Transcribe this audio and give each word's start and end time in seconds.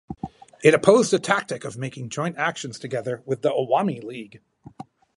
It 0.63 0.73
opposed 0.73 1.11
the 1.11 1.19
tactic 1.19 1.63
of 1.63 1.77
making 1.77 2.09
joint 2.09 2.35
actions 2.35 2.79
together 2.79 3.21
with 3.23 3.43
the 3.43 3.51
Awami 3.51 4.03
League. 4.03 4.41